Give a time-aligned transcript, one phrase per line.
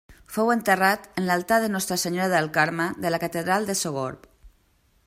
[0.35, 4.29] Fou enterrat en l'altar de la Nostra Senyora del Carme de la Catedral de Sogorb.